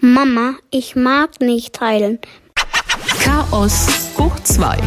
[0.00, 2.20] Mama, ich mag nicht teilen.
[3.20, 4.78] Chaos hoch 2,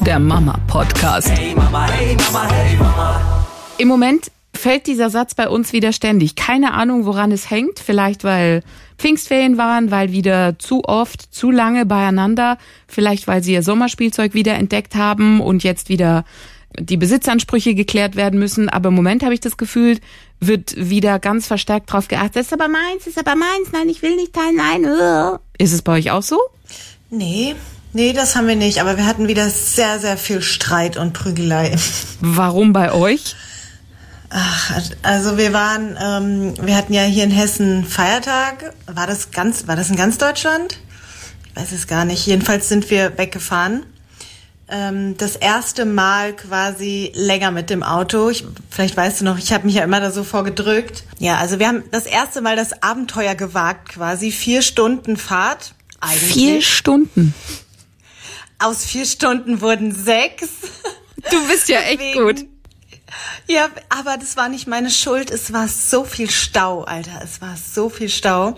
[0.00, 1.30] der Mama-Podcast.
[1.30, 3.46] Hey Mama, hey Mama, hey Mama.
[3.78, 6.34] Im Moment fällt dieser Satz bei uns wieder ständig.
[6.34, 7.78] Keine Ahnung, woran es hängt.
[7.78, 8.64] Vielleicht, weil
[8.98, 12.58] Pfingstferien waren, weil wieder zu oft, zu lange beieinander.
[12.88, 16.24] Vielleicht, weil sie ihr Sommerspielzeug wieder entdeckt haben und jetzt wieder
[16.78, 18.68] die Besitzansprüche geklärt werden müssen.
[18.68, 19.98] Aber im Moment habe ich das Gefühl,
[20.40, 22.36] wird wieder ganz verstärkt drauf geachtet.
[22.36, 23.72] Das ist aber meins, das ist aber meins.
[23.72, 24.56] Nein, ich will nicht teilen.
[24.56, 24.84] Nein.
[24.84, 25.38] uh.
[25.58, 26.38] Ist es bei euch auch so?
[27.10, 27.56] Nee,
[27.92, 28.80] nee, das haben wir nicht.
[28.80, 31.74] Aber wir hatten wieder sehr, sehr viel Streit und Prügelei.
[32.20, 33.34] Warum bei euch?
[34.30, 38.74] Ach, also wir waren, ähm, wir hatten ja hier in Hessen Feiertag.
[38.86, 40.78] War das ganz, war das in ganz Deutschland?
[41.46, 42.26] Ich weiß es gar nicht.
[42.26, 43.86] Jedenfalls sind wir weggefahren.
[44.70, 48.28] Ähm, das erste Mal quasi länger mit dem Auto.
[48.28, 51.04] Ich, vielleicht weißt du noch, ich habe mich ja immer da so vorgedrückt.
[51.18, 55.74] Ja, also wir haben das erste Mal das Abenteuer gewagt, quasi vier Stunden Fahrt.
[56.00, 56.32] Eigentlich.
[56.32, 57.34] Vier Stunden.
[58.58, 60.48] Aus vier Stunden wurden sechs.
[61.30, 62.46] Du bist ja echt Deswegen- gut.
[63.46, 65.30] Ja, aber das war nicht meine Schuld.
[65.30, 67.20] Es war so viel Stau, Alter.
[67.22, 68.56] Es war so viel Stau.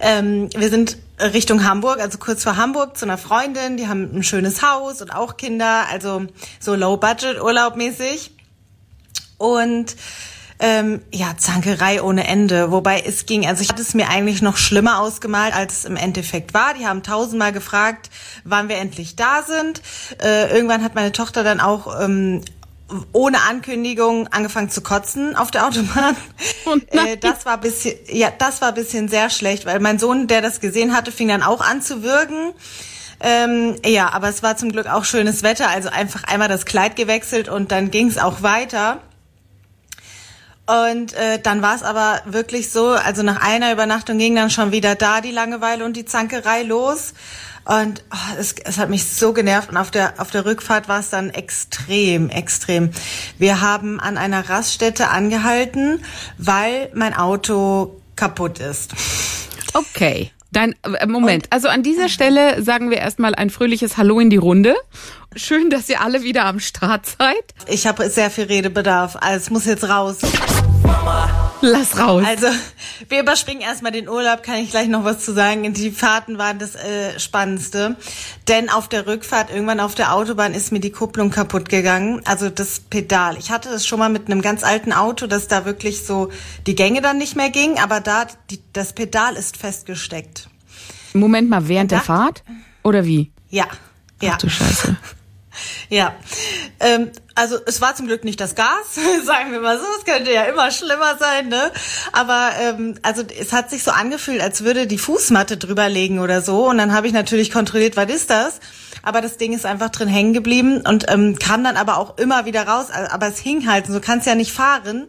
[0.00, 3.76] Ähm, wir sind Richtung Hamburg, also kurz vor Hamburg, zu einer Freundin.
[3.76, 6.26] Die haben ein schönes Haus und auch Kinder, also
[6.58, 8.32] so Low-Budget-Urlaub mäßig.
[9.38, 9.96] Und
[10.62, 12.70] ähm, ja, Zankerei ohne Ende.
[12.70, 15.96] Wobei es ging, also ich hatte es mir eigentlich noch schlimmer ausgemalt, als es im
[15.96, 16.74] Endeffekt war.
[16.74, 18.10] Die haben tausendmal gefragt,
[18.44, 19.82] wann wir endlich da sind.
[20.22, 22.42] Äh, irgendwann hat meine Tochter dann auch ähm,
[23.12, 26.16] ohne Ankündigung angefangen zu kotzen auf der Autobahn.
[26.64, 30.42] Oh äh, das war bisschen, ja, das war bisschen sehr schlecht, weil mein Sohn, der
[30.42, 32.52] das gesehen hatte, fing dann auch an zu würgen.
[33.18, 36.94] Ähm, ja, aber es war zum Glück auch schönes Wetter, also einfach einmal das Kleid
[36.94, 39.00] gewechselt und dann ging es auch weiter.
[40.66, 44.70] Und äh, dann war es aber wirklich so, also nach einer Übernachtung ging dann schon
[44.70, 47.14] wieder da die Langeweile und die Zankerei los.
[47.64, 51.00] Und oh, es, es hat mich so genervt und auf der, auf der Rückfahrt war
[51.00, 52.90] es dann extrem, extrem.
[53.38, 56.04] Wir haben an einer Raststätte angehalten,
[56.38, 58.94] weil mein Auto kaputt ist.
[59.74, 60.30] Okay.
[60.52, 64.36] Dein, äh, Moment, also an dieser Stelle sagen wir erstmal ein fröhliches Hallo in die
[64.36, 64.76] Runde.
[65.36, 67.54] Schön, dass ihr alle wieder am Start seid.
[67.66, 70.16] Ich habe sehr viel Redebedarf, also es muss jetzt raus.
[71.64, 72.24] Lass raus.
[72.26, 72.48] Also,
[73.08, 75.72] wir überspringen erstmal den Urlaub, kann ich gleich noch was zu sagen.
[75.74, 77.96] Die Fahrten waren das äh, Spannendste.
[78.48, 82.20] Denn auf der Rückfahrt, irgendwann auf der Autobahn, ist mir die Kupplung kaputt gegangen.
[82.24, 83.36] Also das Pedal.
[83.38, 86.30] Ich hatte das schon mal mit einem ganz alten Auto, dass da wirklich so
[86.66, 90.48] die Gänge dann nicht mehr ging, aber da, die, das Pedal ist festgesteckt.
[91.12, 92.42] Moment mal, während der Da- Fahrt?
[92.82, 93.30] Oder wie?
[93.50, 93.66] Ja.
[94.20, 94.32] Ja.
[94.34, 94.96] Ach du Scheiße.
[95.88, 96.14] Ja,
[96.80, 99.84] ähm, also es war zum Glück nicht das Gas, sagen wir mal so.
[99.98, 101.70] Es könnte ja immer schlimmer sein, ne?
[102.12, 106.42] Aber ähm, also es hat sich so angefühlt, als würde die Fußmatte drüber legen oder
[106.42, 106.68] so.
[106.68, 108.60] Und dann habe ich natürlich kontrolliert, was ist das?
[109.02, 112.44] Aber das Ding ist einfach drin hängen geblieben und ähm, kam dann aber auch immer
[112.44, 112.86] wieder raus.
[112.90, 115.08] Aber es hing halt, so kannst ja nicht fahren.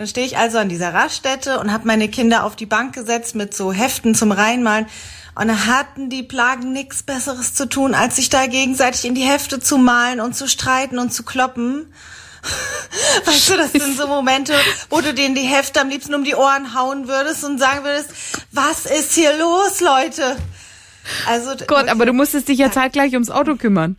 [0.00, 3.34] Dann stehe ich also an dieser Raststätte und habe meine Kinder auf die Bank gesetzt
[3.34, 4.86] mit so Heften zum Reinmalen.
[5.34, 9.24] Und da hatten die Plagen nichts Besseres zu tun, als sich da gegenseitig in die
[9.24, 11.92] Hefte zu malen und zu streiten und zu kloppen.
[13.26, 14.54] Weißt du, das sind so Momente,
[14.88, 18.08] wo du denen die Hefte am liebsten um die Ohren hauen würdest und sagen würdest,
[18.52, 20.38] was ist hier los, Leute?
[21.28, 23.96] Also Gott, aber du musstest dich ja zeitgleich ums Auto kümmern.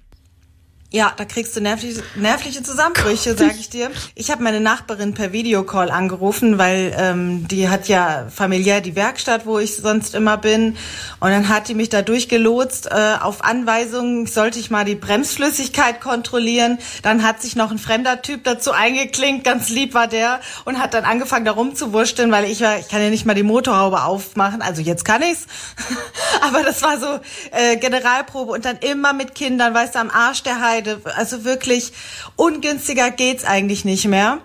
[0.93, 3.91] Ja, da kriegst du nervliche, nervliche Zusammenbrüche, sag ich dir.
[4.13, 9.45] Ich habe meine Nachbarin per Videocall angerufen, weil ähm, die hat ja familiär die Werkstatt,
[9.45, 10.75] wo ich sonst immer bin.
[11.21, 12.87] Und dann hat die mich da durchgelotst.
[12.91, 16.77] Äh, auf Anweisung sollte ich mal die Bremsflüssigkeit kontrollieren.
[17.03, 20.93] Dann hat sich noch ein fremder Typ dazu eingeklinkt, ganz lieb war der, und hat
[20.93, 24.61] dann angefangen da rumzuwurschteln, weil ich ja, ich kann ja nicht mal die Motorhaube aufmachen.
[24.61, 25.47] Also jetzt kann ich's.
[26.41, 27.19] Aber das war so
[27.51, 31.01] äh, Generalprobe und dann immer mit Kindern, weißt du, am Arsch der Heide.
[31.15, 31.91] Also wirklich
[32.35, 34.39] ungünstiger geht's eigentlich nicht mehr.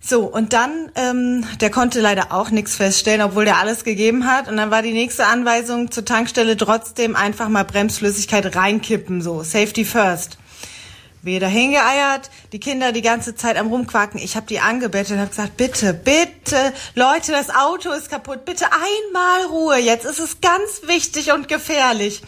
[0.00, 4.48] So, und dann, ähm, der konnte leider auch nichts feststellen, obwohl der alles gegeben hat.
[4.48, 9.84] Und dann war die nächste Anweisung zur Tankstelle trotzdem einfach mal Bremsflüssigkeit reinkippen, so Safety
[9.84, 10.38] first.
[11.22, 14.20] Wieder hingeeiert, die Kinder die ganze Zeit am rumquaken.
[14.20, 18.66] Ich habe die angebettet und habe gesagt, bitte, bitte, Leute, das Auto ist kaputt, bitte
[18.66, 19.78] einmal Ruhe.
[19.78, 22.22] Jetzt ist es ganz wichtig und gefährlich.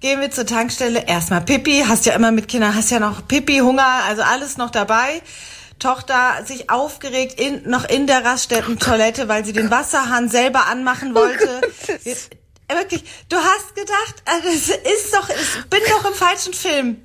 [0.00, 1.06] Gehen wir zur Tankstelle.
[1.06, 4.70] Erstmal Pipi, hast ja immer mit Kindern, hast ja noch Pipi, Hunger, also alles noch
[4.70, 5.22] dabei.
[5.78, 11.62] Tochter sich aufgeregt in, noch in der Raststätten-Toilette, weil sie den Wasserhahn selber anmachen wollte.
[12.02, 12.16] Wir- äh,
[12.74, 16.96] Wirklich, du hast gedacht, äh, das ist doch, ich bin doch im falschen Film.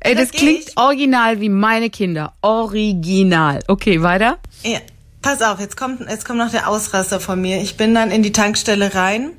[0.00, 0.76] Ey, das geh klingt ich.
[0.76, 2.34] original wie meine Kinder.
[2.42, 3.62] Original.
[3.68, 4.38] Okay, weiter.
[4.62, 4.80] Ja.
[5.22, 7.60] pass auf, jetzt kommt, jetzt kommt noch der Ausraster von mir.
[7.62, 9.30] Ich bin dann in die Tankstelle rein.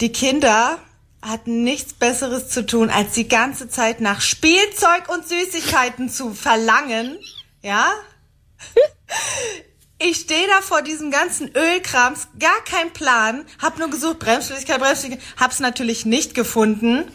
[0.00, 0.78] Die Kinder
[1.22, 7.18] hatten nichts Besseres zu tun, als die ganze Zeit nach Spielzeug und Süßigkeiten zu verlangen.
[7.62, 7.90] Ja?
[10.00, 15.24] Ich stehe da vor diesem ganzen Ölkrams, gar kein Plan, hab nur gesucht, Bremsflüssigkeit, Bremsflüssigkeit,
[15.36, 17.10] hab's natürlich nicht gefunden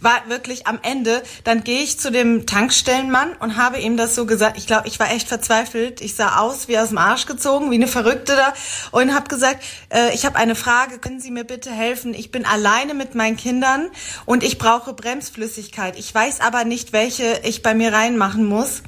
[0.00, 4.26] war wirklich am Ende, dann gehe ich zu dem Tankstellenmann und habe ihm das so
[4.26, 4.56] gesagt.
[4.56, 6.00] Ich glaube, ich war echt verzweifelt.
[6.00, 8.54] Ich sah aus wie aus dem Arsch gezogen, wie eine Verrückte da
[8.90, 12.14] und habe gesagt, äh, ich habe eine Frage, können Sie mir bitte helfen?
[12.14, 13.90] Ich bin alleine mit meinen Kindern
[14.26, 15.98] und ich brauche Bremsflüssigkeit.
[15.98, 18.82] Ich weiß aber nicht, welche ich bei mir reinmachen muss.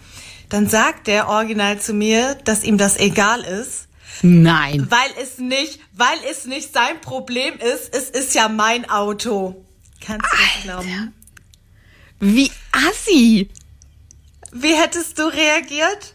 [0.53, 3.89] Dann sagt der Original zu mir, dass ihm das egal ist.
[4.21, 4.87] Nein.
[4.91, 7.97] Weil es nicht, weil es nicht sein Problem ist.
[7.97, 9.65] Es ist ja mein Auto.
[10.05, 11.15] Kannst du das glauben?
[12.21, 13.49] Wie assi.
[14.53, 16.15] Wie hättest du reagiert?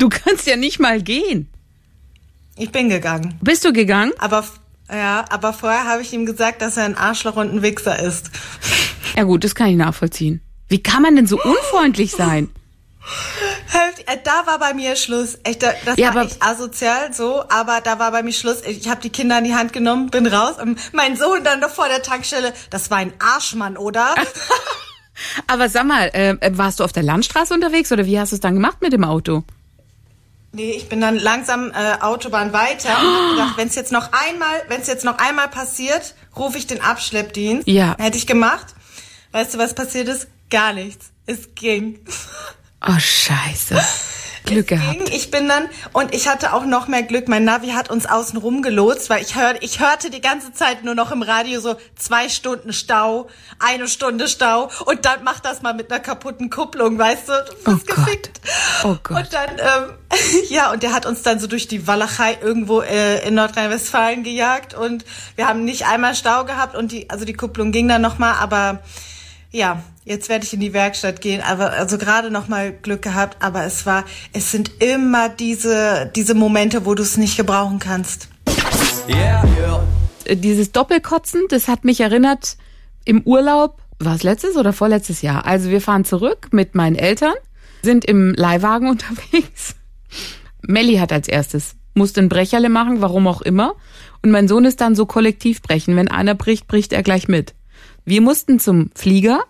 [0.00, 1.48] Du kannst ja nicht mal gehen.
[2.56, 3.38] Ich bin gegangen.
[3.40, 4.12] Bist du gegangen?
[4.18, 4.44] Aber
[4.90, 8.32] ja, aber vorher habe ich ihm gesagt, dass er ein Arschloch und ein Wichser ist.
[9.16, 10.40] Ja gut, das kann ich nachvollziehen.
[10.66, 12.50] Wie kann man denn so unfreundlich sein?
[14.06, 15.38] Äh, da war bei mir Schluss.
[15.44, 18.62] Echt, das Ja, war echt asozial so, aber da war bei mir Schluss.
[18.62, 20.56] Ich habe die Kinder in die Hand genommen, bin raus.
[20.60, 22.52] Und mein Sohn dann noch vor der Tankstelle.
[22.70, 24.14] Das war ein Arschmann, oder?
[25.46, 28.40] Aber sag mal, äh, warst du auf der Landstraße unterwegs oder wie hast du es
[28.40, 29.44] dann gemacht mit dem Auto?
[30.52, 34.62] Nee, ich bin dann langsam äh, Autobahn weiter und gedacht, wenn es jetzt noch einmal,
[34.68, 37.66] wenn es jetzt noch einmal passiert, rufe ich den Abschleppdienst.
[37.66, 37.96] Ja.
[37.98, 38.66] Hätte ich gemacht.
[39.32, 40.28] Weißt du, was passiert ist?
[40.50, 41.10] Gar nichts.
[41.26, 41.98] Es ging.
[42.88, 43.80] Oh, scheiße.
[44.44, 44.92] Glück gehabt.
[45.04, 45.06] ging.
[45.12, 47.26] Ich bin dann und ich hatte auch noch mehr Glück.
[47.26, 50.84] Mein Navi hat uns außen rum gelotst, weil ich hörte, ich hörte die ganze Zeit
[50.84, 53.26] nur noch im Radio so zwei Stunden Stau,
[53.58, 57.32] eine Stunde Stau und dann macht das mal mit einer kaputten Kupplung, weißt du?
[57.32, 58.06] Du bist Oh Gott.
[58.06, 58.40] gefickt.
[58.84, 59.16] Oh Gott.
[59.18, 59.94] Und dann, ähm,
[60.48, 64.74] ja, und der hat uns dann so durch die Walachei irgendwo äh, in Nordrhein-Westfalen gejagt
[64.74, 65.04] und
[65.34, 68.78] wir haben nicht einmal Stau gehabt und die, also die Kupplung ging dann nochmal, aber
[69.50, 73.42] ja, jetzt werde ich in die Werkstatt gehen, aber also gerade noch mal Glück gehabt,
[73.42, 78.28] aber es war, es sind immer diese diese Momente, wo du es nicht gebrauchen kannst.
[79.08, 79.84] Yeah,
[80.28, 82.56] Dieses Doppelkotzen, das hat mich erinnert
[83.04, 85.46] im Urlaub, war es letztes oder vorletztes Jahr?
[85.46, 87.34] Also wir fahren zurück mit meinen Eltern,
[87.82, 89.76] sind im Leihwagen unterwegs.
[90.62, 93.74] Melli hat als erstes, musste ein Brecherle machen, warum auch immer.
[94.22, 95.94] Und mein Sohn ist dann so kollektiv brechen.
[95.96, 97.54] Wenn einer bricht, bricht er gleich mit.
[98.06, 99.40] Wir mussten zum Flieger.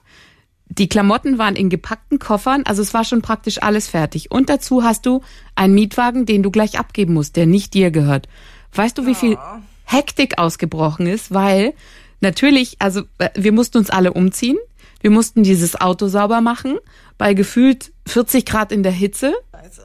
[0.69, 4.33] Die Klamotten waren in gepackten Koffern, also es war schon praktisch alles fertig.
[4.33, 5.21] Und dazu hast du
[5.55, 8.29] einen Mietwagen, den du gleich abgeben musst, der nicht dir gehört.
[8.75, 9.39] Weißt du, wie viel
[9.85, 11.33] Hektik ausgebrochen ist?
[11.33, 11.75] Weil
[12.21, 14.59] natürlich, also äh, wir mussten uns alle umziehen.
[15.01, 16.79] Wir mussten dieses Auto sauber machen
[17.19, 19.35] bei gefühlt 40 Grad in der Hitze.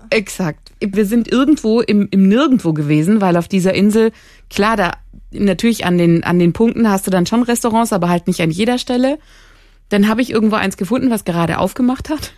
[0.09, 0.71] Exakt.
[0.79, 4.11] Wir sind irgendwo im, im Nirgendwo gewesen, weil auf dieser Insel,
[4.49, 4.93] klar, da
[5.31, 8.51] natürlich an den, an den Punkten hast du dann schon Restaurants, aber halt nicht an
[8.51, 9.19] jeder Stelle.
[9.89, 12.33] Dann habe ich irgendwo eins gefunden, was gerade aufgemacht hat.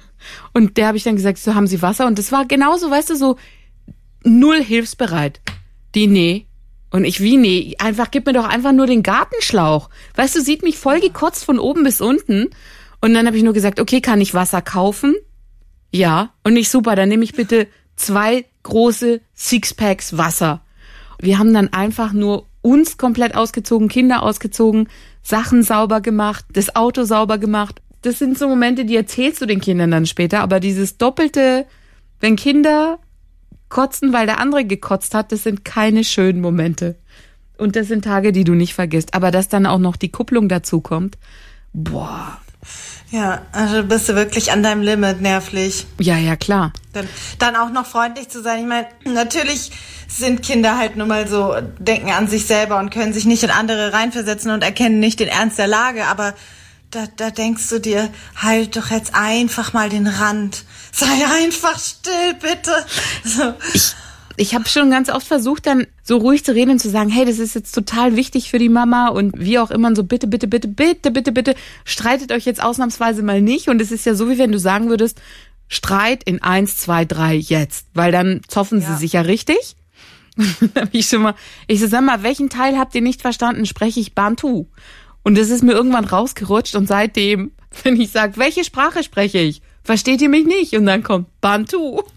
[0.53, 2.07] Und der habe ich dann gesagt, so haben Sie Wasser.
[2.07, 3.37] Und das war genauso, weißt du, so
[4.23, 5.41] null hilfsbereit.
[5.95, 6.47] Die, nee.
[6.89, 9.89] Und ich, wie, nee, einfach, gib mir doch einfach nur den Gartenschlauch.
[10.15, 12.49] Weißt du, sieht mich voll gekotzt von oben bis unten.
[13.01, 15.15] Und dann habe ich nur gesagt, okay, kann ich Wasser kaufen?
[15.93, 16.31] Ja.
[16.43, 20.61] Und nicht super, dann nehme ich bitte zwei große Sixpacks Wasser.
[21.19, 24.89] Wir haben dann einfach nur uns komplett ausgezogen, Kinder ausgezogen,
[25.21, 27.81] Sachen sauber gemacht, das Auto sauber gemacht.
[28.01, 31.65] Das sind so Momente, die erzählst du den Kindern dann später, aber dieses doppelte,
[32.19, 33.00] wenn Kinder
[33.69, 36.97] kotzen, weil der andere gekotzt hat, das sind keine schönen Momente.
[37.57, 39.13] Und das sind Tage, die du nicht vergisst.
[39.13, 41.17] Aber dass dann auch noch die Kupplung dazu kommt,
[41.71, 42.39] boah.
[43.13, 45.86] Ja, also bist du wirklich an deinem Limit nervlich.
[46.00, 46.74] Ja, ja, klar.
[46.93, 48.62] Dann, dann auch noch freundlich zu sein.
[48.62, 49.70] Ich meine, natürlich
[50.08, 53.51] sind Kinder halt nun mal so, denken an sich selber und können sich nicht in
[53.51, 56.34] andere reinversetzen und erkennen nicht den Ernst der Lage, aber
[56.89, 60.63] da, da denkst du dir, halt doch jetzt einfach mal den Rand.
[60.91, 62.72] Sei einfach still, bitte.
[63.24, 63.53] So.
[63.75, 63.93] Ich
[64.55, 67.39] habe schon ganz oft versucht, dann so ruhig zu reden und zu sagen, hey, das
[67.39, 70.47] ist jetzt total wichtig für die Mama und wie auch immer und so bitte, bitte,
[70.47, 73.69] bitte, bitte, bitte, bitte, streitet euch jetzt ausnahmsweise mal nicht.
[73.69, 75.21] Und es ist ja so, wie wenn du sagen würdest,
[75.67, 78.87] Streit in eins, zwei, drei jetzt, weil dann zoffen Ja.
[78.93, 79.75] sie sich ja richtig.
[80.35, 81.35] dann hab ich schon mal,
[81.67, 83.65] ich so, sag mal, welchen Teil habt ihr nicht verstanden?
[83.65, 84.65] Spreche ich Bantu?
[85.23, 87.51] Und das ist mir irgendwann rausgerutscht und seitdem,
[87.83, 89.61] wenn ich sage, welche Sprache spreche ich?
[89.83, 90.73] Versteht ihr mich nicht?
[90.75, 92.01] Und dann kommt Bantu.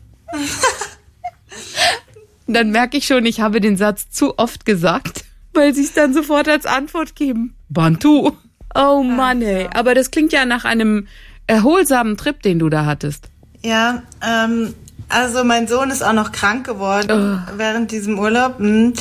[2.47, 5.25] Und dann merke ich schon, ich habe den Satz zu oft gesagt,
[5.55, 7.55] weil sie es dann sofort als Antwort geben.
[7.69, 8.33] Bantu.
[8.75, 9.69] Oh Mann, ey.
[9.75, 11.07] Aber das klingt ja nach einem
[11.47, 13.31] erholsamen Trip, den du da hattest.
[13.63, 14.75] Ja, ähm,
[15.09, 17.53] Also mein Sohn ist auch noch krank geworden oh.
[17.57, 18.59] während diesem Urlaub.
[18.59, 18.93] Hm.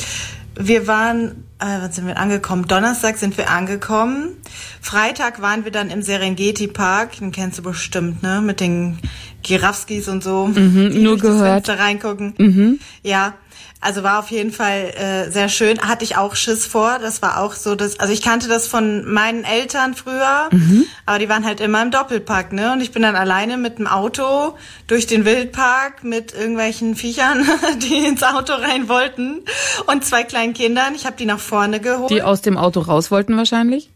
[0.54, 2.66] Wir waren, äh, wann sind wir angekommen?
[2.66, 4.36] Donnerstag sind wir angekommen.
[4.80, 7.18] Freitag waren wir dann im Serengeti Park.
[7.18, 8.40] Den kennst du bestimmt, ne?
[8.40, 8.98] Mit den
[9.46, 10.46] Giraffskis und so.
[10.46, 11.68] Mhm, nur gehört.
[11.68, 12.34] Reingucken.
[12.36, 12.80] Mhm.
[13.02, 13.34] Ja.
[13.80, 15.78] Also war auf jeden Fall äh, sehr schön.
[15.80, 16.98] Hatte ich auch Schiss vor.
[17.00, 20.86] Das war auch so, dass also ich kannte das von meinen Eltern früher, mhm.
[21.04, 22.72] aber die waren halt immer im Doppelpack, ne?
[22.72, 24.54] Und ich bin dann alleine mit dem Auto
[24.86, 27.46] durch den Wildpark mit irgendwelchen Viechern,
[27.82, 29.42] die ins Auto rein wollten
[29.86, 30.94] und zwei kleinen Kindern.
[30.94, 32.10] Ich habe die nach vorne geholt.
[32.10, 33.90] Die aus dem Auto raus wollten wahrscheinlich?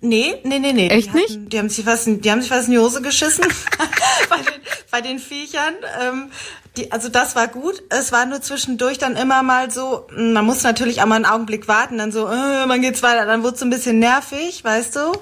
[0.00, 0.88] Nee, nee, nee, nee.
[0.88, 1.30] Echt die nicht?
[1.30, 3.44] Hatten, die haben sich was, die haben sich was in die Hose geschissen
[4.30, 4.55] den,
[4.90, 5.74] bei den Viechern.
[6.00, 6.30] Ähm,
[6.76, 7.82] die, also das war gut.
[7.88, 11.26] Es war nur zwischendurch dann immer mal so, hm, man muss natürlich auch mal einen
[11.26, 14.96] Augenblick warten, dann so, äh, man geht's weiter, dann wurde es ein bisschen nervig, weißt
[14.96, 15.12] du.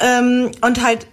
[0.00, 1.06] Ähm, und halt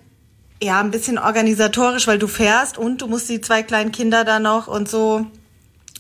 [0.62, 4.40] ja ein bisschen organisatorisch, weil du fährst und du musst die zwei kleinen Kinder da
[4.40, 5.26] noch und so.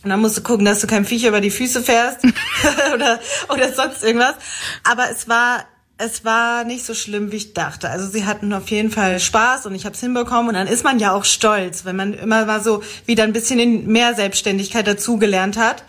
[0.03, 2.19] Und dann musst du gucken, dass du kein Viecher über die Füße fährst
[2.93, 3.19] oder,
[3.49, 4.35] oder sonst irgendwas.
[4.83, 5.65] Aber es war
[5.97, 7.89] es war nicht so schlimm, wie ich dachte.
[7.89, 10.49] Also sie hatten auf jeden Fall Spaß und ich habe es hinbekommen.
[10.49, 13.59] Und dann ist man ja auch stolz, wenn man immer mal so wieder ein bisschen
[13.59, 15.83] in mehr Selbstständigkeit dazugelernt hat.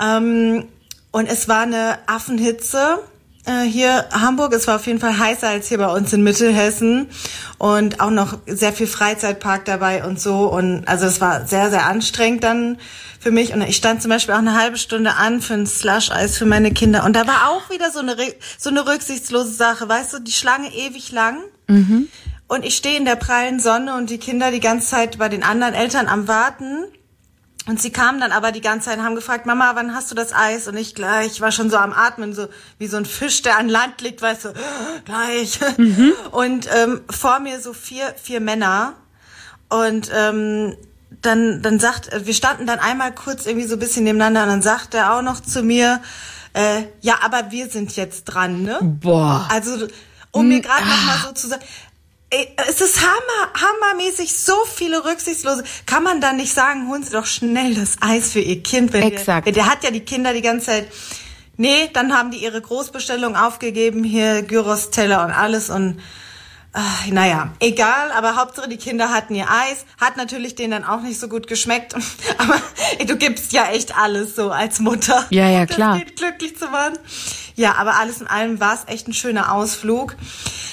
[0.00, 0.68] Ähm,
[1.10, 3.00] und es war eine Affenhitze
[3.44, 4.52] äh, hier Hamburg.
[4.52, 7.08] Es war auf jeden Fall heißer als hier bei uns in Mittelhessen
[7.58, 10.46] und auch noch sehr viel Freizeitpark dabei und so.
[10.46, 12.78] Und also es war sehr, sehr anstrengend dann
[13.20, 13.52] für mich.
[13.52, 16.72] Und ich stand zum Beispiel auch eine halbe Stunde an für ein Slush-Eis für meine
[16.72, 17.04] Kinder.
[17.04, 18.16] Und da war auch wieder so eine,
[18.58, 19.88] so eine rücksichtslose Sache.
[19.88, 21.38] Weißt du, die Schlange ewig lang.
[21.68, 22.08] Mhm.
[22.48, 25.42] Und ich stehe in der prallen Sonne und die Kinder die ganze Zeit bei den
[25.42, 26.84] anderen Eltern am Warten.
[27.66, 30.16] Und sie kamen dann aber die ganze Zeit und haben gefragt, Mama, wann hast du
[30.16, 30.66] das Eis?
[30.66, 33.68] Und ich gleich war schon so am Atmen, so wie so ein Fisch, der an
[33.68, 34.52] Land liegt, weißt du,
[35.04, 35.60] gleich.
[35.76, 36.12] Mhm.
[36.32, 38.94] Und ähm, vor mir so vier, vier Männer.
[39.68, 40.76] Und ähm,
[41.20, 44.62] dann, dann sagt, wir standen dann einmal kurz irgendwie so ein bisschen nebeneinander und dann
[44.62, 46.00] sagt er auch noch zu mir,
[46.54, 48.78] äh, ja, aber wir sind jetzt dran, ne?
[48.82, 49.48] Boah.
[49.50, 49.86] Also,
[50.32, 51.62] um mir gerade noch mal so zu sagen,
[52.68, 55.64] es ist hammer, hammermäßig so viele Rücksichtslose.
[55.84, 58.92] Kann man dann nicht sagen, holen Sie doch schnell das Eis für Ihr Kind.
[58.92, 59.46] Wenn Exakt.
[59.46, 60.88] Der, der hat ja die Kinder die ganze Zeit.
[61.58, 66.00] Nee, dann haben die ihre Großbestellung aufgegeben, hier Gyros-Teller und alles und
[66.74, 71.02] Ach, naja, egal, aber Hauptsache die Kinder hatten ihr Eis, hat natürlich denen dann auch
[71.02, 71.94] nicht so gut geschmeckt,
[72.38, 72.54] aber
[72.98, 75.26] ey, du gibst ja echt alles so als Mutter.
[75.28, 75.98] Ja, ja, klar.
[75.98, 76.98] Das geht glücklich zu machen.
[77.54, 80.16] Ja, aber alles in allem war es echt ein schöner Ausflug.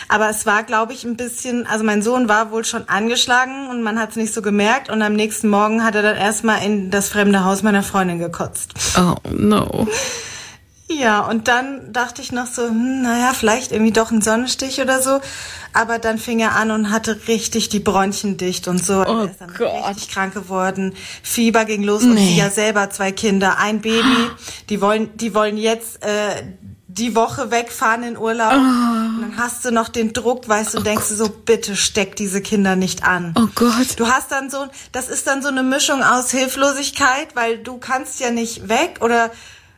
[0.07, 3.83] Aber es war, glaube ich, ein bisschen, also mein Sohn war wohl schon angeschlagen und
[3.83, 6.89] man hat es nicht so gemerkt und am nächsten Morgen hat er dann erstmal in
[6.89, 8.73] das fremde Haus meiner Freundin gekotzt.
[8.97, 9.87] Oh, no.
[10.91, 15.01] Ja, und dann dachte ich noch so, hm, naja, vielleicht irgendwie doch ein Sonnenstich oder
[15.01, 15.21] so.
[15.71, 19.01] Aber dann fing er an und hatte richtig die Bronchien dicht und so.
[19.01, 19.87] Oh er ist dann Gott.
[19.87, 20.95] richtig krank geworden.
[21.21, 22.09] Fieber ging los nee.
[22.09, 24.31] und sie ja selber zwei Kinder, ein Baby.
[24.69, 26.43] Die wollen, die wollen jetzt äh,
[26.87, 28.51] die Woche wegfahren in Urlaub.
[28.51, 28.55] Oh.
[28.55, 32.15] Und dann hast du noch den Druck, weißt du, oh denkst du so, bitte steck
[32.15, 33.35] diese Kinder nicht an.
[33.37, 33.99] Oh Gott.
[33.99, 38.19] Du hast dann so, das ist dann so eine Mischung aus Hilflosigkeit, weil du kannst
[38.19, 39.29] ja nicht weg oder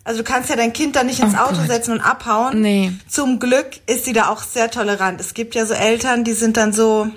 [0.03, 1.67] also du kannst ja dein Kind da nicht ins oh Auto Gott.
[1.67, 2.61] setzen und abhauen.
[2.61, 2.91] Nee.
[3.07, 5.21] Zum Glück ist sie da auch sehr tolerant.
[5.21, 7.07] Es gibt ja so Eltern, die sind dann so,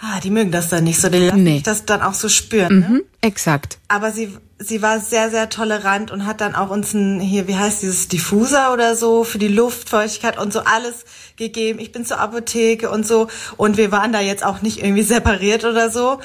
[0.00, 1.62] ah, die mögen das dann nicht so, die lassen nee.
[1.64, 2.74] das dann auch so spüren.
[2.74, 3.02] Mhm, ne?
[3.22, 3.78] Exakt.
[3.88, 7.56] Aber sie, sie war sehr, sehr tolerant und hat dann auch uns ein, hier, wie
[7.56, 11.04] heißt dieses Diffuser oder so, für die Luftfeuchtigkeit und so alles
[11.36, 11.78] gegeben.
[11.78, 13.28] Ich bin zur Apotheke und so.
[13.56, 16.20] Und wir waren da jetzt auch nicht irgendwie separiert oder so.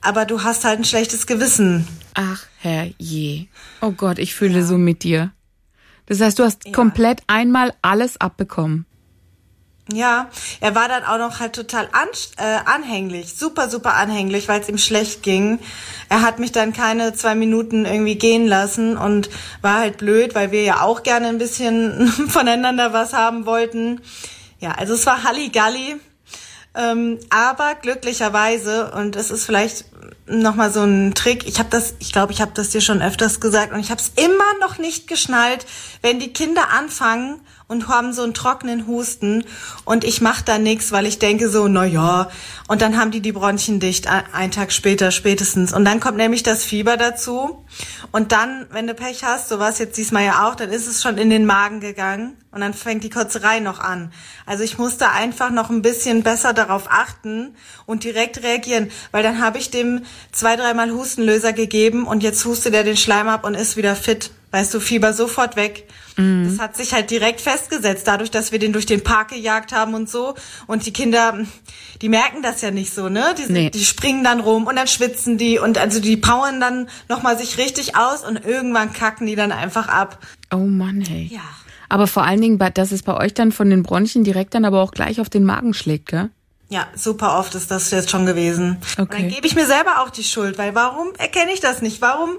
[0.00, 1.88] Aber du hast halt ein schlechtes Gewissen.
[2.14, 3.46] Ach, Herr je.
[3.80, 4.64] Oh Gott, ich fühle ja.
[4.64, 5.32] so mit dir.
[6.06, 6.72] Das heißt, du hast ja.
[6.72, 8.86] komplett einmal alles abbekommen.
[9.90, 10.28] Ja,
[10.60, 14.68] er war dann auch noch halt total an, äh, anhänglich, super, super anhänglich, weil es
[14.68, 15.60] ihm schlecht ging.
[16.10, 19.30] Er hat mich dann keine zwei Minuten irgendwie gehen lassen und
[19.62, 24.02] war halt blöd, weil wir ja auch gerne ein bisschen voneinander was haben wollten.
[24.60, 25.96] Ja, also es war Halligalli.
[26.74, 29.86] Ähm, aber glücklicherweise, und das ist vielleicht
[30.26, 33.40] nochmal so ein Trick, ich habe das, ich glaube, ich habe das dir schon öfters
[33.40, 35.66] gesagt und ich habe es immer noch nicht geschnallt,
[36.02, 39.44] wenn die Kinder anfangen und haben so einen trockenen Husten
[39.84, 42.30] und ich mache da nichts, weil ich denke so, na ja,
[42.66, 45.74] und dann haben die die Bronchien dicht, einen Tag später spätestens.
[45.74, 47.64] Und dann kommt nämlich das Fieber dazu
[48.10, 51.02] und dann, wenn du Pech hast, so was jetzt diesmal ja auch, dann ist es
[51.02, 54.12] schon in den Magen gegangen und dann fängt die Kotzerei noch an.
[54.46, 59.42] Also ich musste einfach noch ein bisschen besser darauf achten und direkt reagieren, weil dann
[59.42, 63.54] habe ich dem zwei, dreimal Hustenlöser gegeben und jetzt hustet er den Schleim ab und
[63.54, 64.30] ist wieder fit.
[64.50, 65.86] Weißt du, Fieber sofort weg.
[66.16, 66.48] Mhm.
[66.48, 69.92] Das hat sich halt direkt festgesetzt, dadurch, dass wir den durch den Park gejagt haben
[69.94, 70.34] und so.
[70.66, 71.38] Und die Kinder,
[72.00, 73.34] die merken das ja nicht so, ne?
[73.36, 73.70] Die, Nee.
[73.70, 77.58] die springen dann rum und dann schwitzen die und also die powern dann nochmal sich
[77.58, 80.18] richtig aus und irgendwann kacken die dann einfach ab.
[80.52, 81.28] Oh Mann, hey.
[81.30, 81.40] Ja.
[81.90, 84.82] Aber vor allen Dingen, dass es bei euch dann von den Bronchien direkt dann aber
[84.82, 86.30] auch gleich auf den Magen schlägt, gell?
[86.70, 88.76] Ja, super oft ist das jetzt schon gewesen.
[88.98, 89.22] Und Okay.
[89.22, 92.02] dann gebe ich mir selber auch die Schuld, weil warum erkenne ich das nicht?
[92.02, 92.30] Warum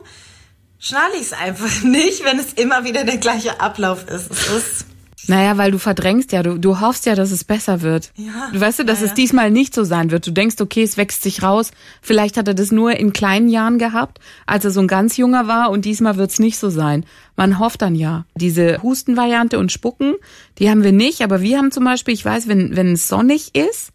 [0.79, 4.31] schnalle ich es einfach nicht, wenn es immer wieder der gleiche Ablauf ist?
[4.31, 4.85] Es ist
[5.27, 8.11] Naja, weil du verdrängst ja, du, du hoffst ja, dass es besser wird.
[8.15, 9.15] Ja, Du weißt du, dass ja, es ja.
[9.15, 10.25] diesmal nicht so sein wird.
[10.25, 11.71] Du denkst, okay, es wächst sich raus.
[12.01, 15.47] Vielleicht hat er das nur in kleinen Jahren gehabt, als er so ein ganz junger
[15.47, 17.05] war und diesmal wird's nicht so sein.
[17.35, 18.25] Man hofft dann ja.
[18.35, 20.15] Diese Hustenvariante und Spucken,
[20.57, 23.55] die haben wir nicht, aber wir haben zum Beispiel, ich weiß, wenn, wenn es sonnig
[23.55, 23.91] ist,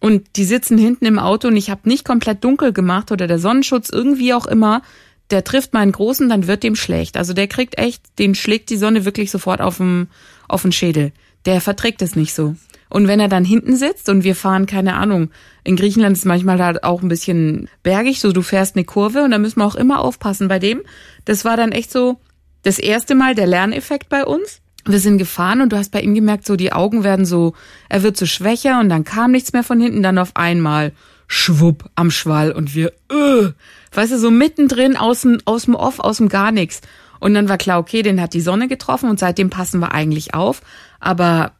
[0.00, 3.38] und die sitzen hinten im Auto und ich habe nicht komplett dunkel gemacht oder der
[3.38, 4.82] Sonnenschutz irgendwie auch immer,
[5.30, 7.16] der trifft meinen Großen, dann wird dem schlecht.
[7.16, 10.08] Also der kriegt echt, dem schlägt die Sonne wirklich sofort auf den,
[10.48, 11.12] auf den Schädel.
[11.46, 12.56] Der verträgt es nicht so.
[12.90, 15.30] Und wenn er dann hinten sitzt und wir fahren, keine Ahnung,
[15.64, 19.30] in Griechenland ist manchmal halt auch ein bisschen bergig, so du fährst eine Kurve und
[19.30, 20.82] da müssen wir auch immer aufpassen bei dem.
[21.24, 22.20] Das war dann echt so
[22.62, 24.60] das erste Mal der Lerneffekt bei uns.
[24.86, 27.54] Wir sind gefahren und du hast bei ihm gemerkt, so die Augen werden so,
[27.88, 30.92] er wird so schwächer und dann kam nichts mehr von hinten, dann auf einmal
[31.26, 33.50] schwupp am Schwall und wir, äh,
[33.92, 36.80] weißt du, so mittendrin aus dem, aus dem Off, aus dem gar nichts.
[37.20, 40.34] Und dann war klar, okay, den hat die Sonne getroffen und seitdem passen wir eigentlich
[40.34, 40.60] auf.
[41.00, 41.52] Aber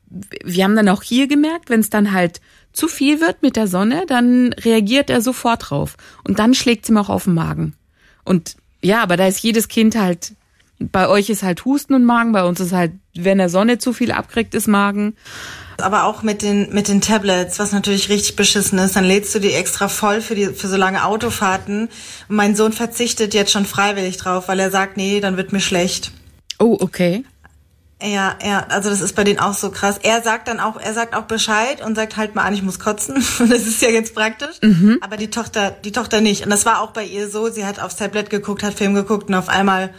[0.45, 2.41] wir haben dann auch hier gemerkt, wenn es dann halt
[2.73, 5.97] zu viel wird mit der Sonne, dann reagiert er sofort drauf.
[6.25, 7.75] Und dann schlägt ihm auch auf den Magen.
[8.25, 10.35] Und ja, aber da ist jedes Kind halt,
[10.79, 13.93] bei euch ist halt Husten und Magen, bei uns ist halt, wenn der Sonne zu
[13.93, 15.15] viel abkriegt, ist Magen.
[15.79, 19.39] Aber auch mit den mit den Tablets, was natürlich richtig beschissen ist, dann lädst du
[19.39, 21.89] die extra voll für die für so lange Autofahrten.
[22.29, 25.61] Und mein Sohn verzichtet jetzt schon freiwillig drauf, weil er sagt, nee, dann wird mir
[25.61, 26.13] schlecht.
[26.59, 27.25] Oh, okay.
[28.03, 29.99] Ja, ja, also das ist bei denen auch so krass.
[30.03, 32.79] Er sagt dann auch, er sagt auch Bescheid und sagt halt mal an, ich muss
[32.79, 33.15] kotzen.
[33.39, 34.57] Das ist ja jetzt praktisch.
[34.63, 34.99] Mhm.
[35.01, 36.45] Aber die Tochter, die Tochter nicht.
[36.45, 37.51] Und das war auch bei ihr so.
[37.51, 39.95] Sie hat aufs Tablet geguckt, hat Film geguckt und auf einmal,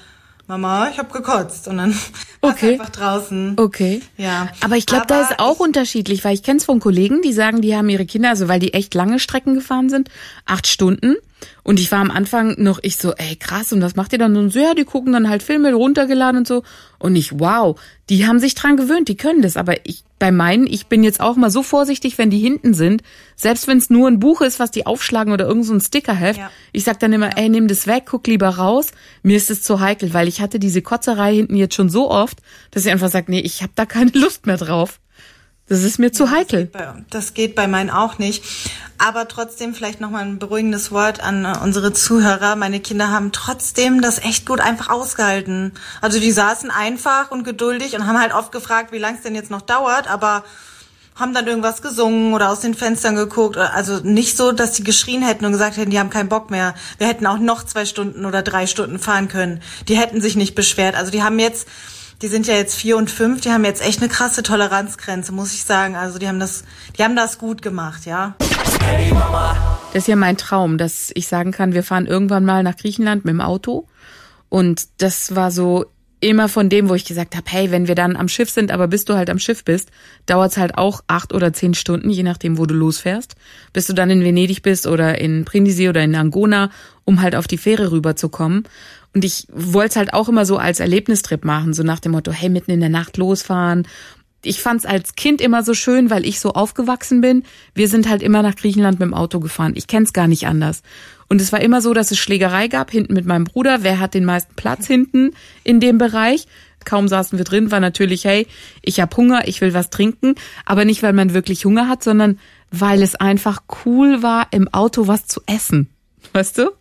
[0.47, 1.67] Mama, ich hab gekotzt.
[1.67, 1.95] Und dann
[2.41, 2.73] Okay.
[2.73, 3.53] einfach draußen.
[3.57, 4.01] Okay.
[4.17, 4.49] Ja.
[4.61, 7.33] Aber ich glaube, da ist auch ich- unterschiedlich, weil ich kenne es von Kollegen, die
[7.33, 10.09] sagen, die haben ihre Kinder, also weil die echt lange Strecken gefahren sind,
[10.45, 11.15] acht Stunden.
[11.63, 14.35] Und ich war am Anfang noch, ich so, ey krass, und was macht ihr dann?
[14.37, 16.63] Und so, ja, die gucken dann halt Filme runtergeladen und so.
[16.99, 19.57] Und ich, wow, die haben sich dran gewöhnt, die können das.
[19.57, 23.03] Aber ich, bei meinen, ich bin jetzt auch mal so vorsichtig, wenn die hinten sind,
[23.35, 26.39] selbst wenn es nur ein Buch ist, was die aufschlagen oder irgend so ein Stickerheft.
[26.39, 26.51] Ja.
[26.71, 28.91] Ich sag dann immer, ey, nimm das weg, guck lieber raus.
[29.23, 32.39] Mir ist es zu heikel, weil ich hatte diese Kotzerei hinten jetzt schon so oft,
[32.71, 34.99] dass ich einfach sage, nee, ich habe da keine Lust mehr drauf.
[35.67, 36.65] Das ist mir zu heikel.
[36.67, 38.43] Bei- Das geht bei meinen auch nicht.
[38.97, 42.55] Aber trotzdem vielleicht nochmal ein beruhigendes Wort an äh, unsere Zuhörer.
[42.55, 45.73] Meine Kinder haben trotzdem das echt gut einfach ausgehalten.
[46.01, 49.35] Also die saßen einfach und geduldig und haben halt oft gefragt, wie lang es denn
[49.35, 50.43] jetzt noch dauert, aber
[51.15, 53.57] haben dann irgendwas gesungen oder aus den Fenstern geguckt.
[53.57, 56.75] Also nicht so, dass die geschrien hätten und gesagt hätten, die haben keinen Bock mehr.
[56.97, 59.61] Wir hätten auch noch zwei Stunden oder drei Stunden fahren können.
[59.87, 60.95] Die hätten sich nicht beschwert.
[60.95, 61.67] Also die haben jetzt,
[62.21, 65.53] die sind ja jetzt vier und fünf, die haben jetzt echt eine krasse Toleranzgrenze, muss
[65.53, 65.95] ich sagen.
[65.95, 66.63] Also die haben das,
[66.97, 68.35] die haben das gut gemacht, ja.
[69.93, 73.25] Das ist ja mein Traum, dass ich sagen kann, wir fahren irgendwann mal nach Griechenland
[73.25, 73.87] mit dem Auto.
[74.49, 75.85] Und das war so
[76.21, 78.87] immer von dem, wo ich gesagt habe, hey, wenn wir dann am Schiff sind, aber
[78.87, 79.91] bis du halt am Schiff bist,
[80.25, 83.35] dauert's halt auch acht oder zehn Stunden, je nachdem, wo du losfährst,
[83.73, 86.71] bis du dann in Venedig bist oder in Brindisi oder in Angona,
[87.03, 88.63] um halt auf die Fähre rüberzukommen.
[89.15, 92.33] Und ich wollte es halt auch immer so als Erlebnistrip machen, so nach dem Motto,
[92.33, 93.87] hey, mitten in der Nacht losfahren.
[94.43, 97.43] Ich fand's als Kind immer so schön, weil ich so aufgewachsen bin.
[97.73, 99.71] Wir sind halt immer nach Griechenland mit dem Auto gefahren.
[99.75, 100.83] Ich kenn's gar nicht anders.
[101.29, 103.83] Und es war immer so, dass es Schlägerei gab hinten mit meinem Bruder.
[103.83, 105.31] Wer hat den meisten Platz hinten
[105.63, 106.45] in dem Bereich?
[106.83, 108.47] Kaum saßen wir drin, war natürlich, hey,
[108.81, 110.35] ich hab Hunger, ich will was trinken.
[110.65, 112.37] Aber nicht, weil man wirklich Hunger hat, sondern
[112.69, 115.89] weil es einfach cool war, im Auto was zu essen.
[116.33, 116.71] Weißt du?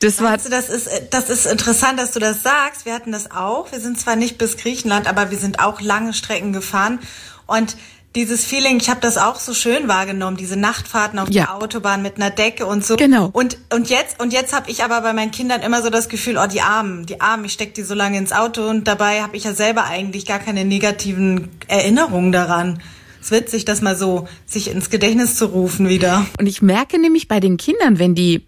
[0.00, 2.84] Das war, du, das ist, das ist interessant, dass du das sagst.
[2.84, 3.72] Wir hatten das auch.
[3.72, 6.98] Wir sind zwar nicht bis Griechenland, aber wir sind auch lange Strecken gefahren.
[7.46, 7.76] Und
[8.14, 11.44] dieses Feeling, ich habe das auch so schön wahrgenommen, diese Nachtfahrten auf Ja.
[11.44, 12.96] der Autobahn mit einer Decke und so.
[12.96, 13.28] Genau.
[13.32, 16.38] Und, und jetzt, und jetzt habe ich aber bei meinen Kindern immer so das Gefühl,
[16.38, 19.36] oh, die Armen, die Armen, ich steck die so lange ins Auto und dabei habe
[19.36, 22.80] ich ja selber eigentlich gar keine negativen Erinnerungen daran.
[23.20, 26.24] Es ist witzig, das mal so sich ins Gedächtnis zu rufen wieder.
[26.38, 28.46] Und ich merke nämlich bei den Kindern, wenn die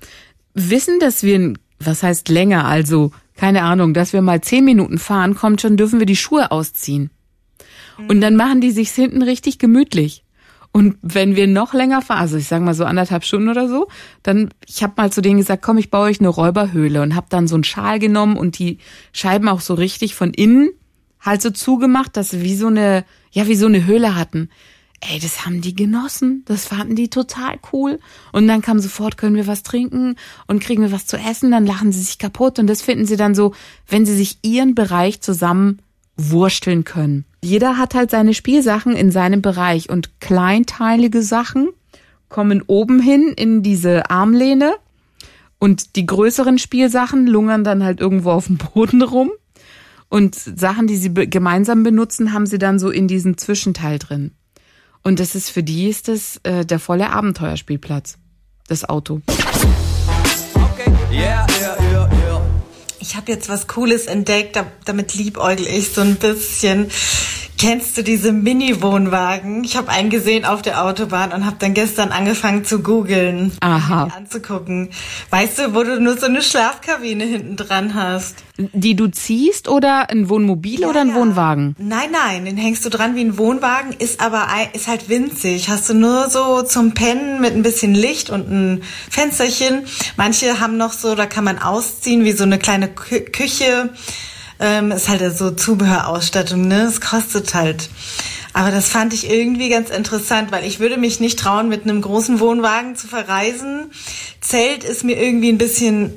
[0.54, 5.34] wissen, dass wir, was heißt länger, also keine Ahnung, dass wir mal zehn Minuten fahren,
[5.34, 7.10] kommt schon, dürfen wir die Schuhe ausziehen.
[8.08, 10.24] Und dann machen die sich's hinten richtig gemütlich.
[10.70, 13.88] Und wenn wir noch länger fahren, also ich sage mal so anderthalb Stunden oder so,
[14.22, 17.26] dann, ich habe mal zu denen gesagt, komm, ich baue euch eine Räuberhöhle und habe
[17.30, 18.78] dann so einen Schal genommen und die
[19.12, 20.70] Scheiben auch so richtig von innen
[21.20, 24.50] halt so zugemacht, dass sie wie so eine, ja, wie so eine Höhle hatten.
[25.00, 26.42] Ey, das haben die genossen.
[26.46, 28.00] Das fanden die total cool.
[28.32, 31.66] Und dann kam sofort, können wir was trinken und kriegen wir was zu essen, dann
[31.66, 32.58] lachen sie sich kaputt.
[32.58, 33.54] Und das finden sie dann so,
[33.86, 35.80] wenn sie sich ihren Bereich zusammen
[36.16, 37.24] wursteln können.
[37.42, 41.68] Jeder hat halt seine Spielsachen in seinem Bereich und kleinteilige Sachen
[42.28, 44.74] kommen oben hin in diese Armlehne
[45.58, 49.30] und die größeren Spielsachen lungern dann halt irgendwo auf dem Boden rum.
[50.10, 54.32] Und Sachen, die sie gemeinsam benutzen, haben sie dann so in diesem Zwischenteil drin.
[55.02, 58.18] Und das ist für die ist das äh, der volle Abenteuerspielplatz.
[58.68, 59.22] Das Auto.
[60.54, 60.92] Okay.
[61.10, 62.42] Yeah, yeah, yeah, yeah.
[63.00, 66.90] Ich habe jetzt was Cooles entdeckt, damit liebäugel ich so ein bisschen.
[67.58, 69.64] Kennst du diese Mini-Wohnwagen?
[69.64, 74.12] Ich habe einen gesehen auf der Autobahn und habe dann gestern angefangen zu googeln, Aha.
[74.16, 74.90] anzugucken.
[75.30, 78.44] Weißt du, wo du nur so eine Schlafkabine hinten dran hast?
[78.60, 81.14] Die du ziehst oder ein Wohnmobil oder ein Ja.
[81.14, 81.76] Wohnwagen?
[81.78, 85.68] Nein, nein, den hängst du dran wie ein Wohnwagen, ist aber ist halt winzig.
[85.68, 89.82] Hast du nur so zum Pennen mit ein bisschen Licht und ein Fensterchen.
[90.16, 93.90] Manche haben noch so, da kann man ausziehen wie so eine kleine Kü Küche.
[94.58, 96.82] Ähm, ist halt so Zubehörausstattung, ne?
[96.82, 97.88] Es kostet halt.
[98.54, 102.00] Aber das fand ich irgendwie ganz interessant, weil ich würde mich nicht trauen, mit einem
[102.02, 103.92] großen Wohnwagen zu verreisen.
[104.40, 106.12] Zelt ist mir irgendwie ein bisschen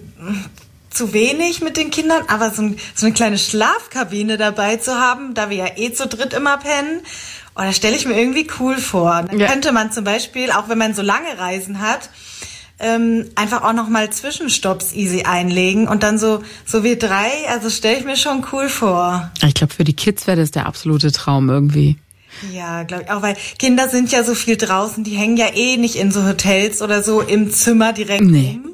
[0.91, 5.33] zu wenig mit den Kindern, aber so, ein, so eine kleine Schlafkabine dabei zu haben,
[5.33, 7.01] da wir ja eh zu dritt immer pennen,
[7.55, 9.23] oh, das stelle ich mir irgendwie cool vor.
[9.27, 9.47] Dann Ja.
[9.47, 12.09] könnte man zum Beispiel, auch wenn man so lange Reisen hat,
[12.79, 17.69] ähm, einfach auch noch mal Zwischenstopps easy einlegen und dann so so wie drei, also
[17.69, 19.31] stelle ich mir schon cool vor.
[19.45, 21.97] Ich glaube, für die Kids wäre das der absolute Traum irgendwie.
[22.51, 25.77] Ja, glaube ich auch, weil Kinder sind ja so viel draußen, die hängen ja eh
[25.77, 28.59] nicht in so Hotels oder so im Zimmer direkt Nee.
[28.63, 28.71] rum.